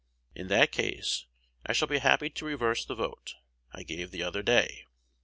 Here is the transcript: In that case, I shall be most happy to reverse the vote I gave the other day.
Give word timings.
In 0.33 0.47
that 0.47 0.71
case, 0.71 1.27
I 1.63 1.73
shall 1.73 1.87
be 1.87 1.93
most 1.97 2.01
happy 2.01 2.31
to 2.31 2.45
reverse 2.45 2.85
the 2.85 2.95
vote 2.95 3.35
I 3.71 3.83
gave 3.83 4.09
the 4.09 4.23
other 4.23 4.41
day. 4.41 4.87